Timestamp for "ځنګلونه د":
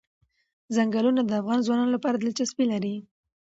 0.75-1.31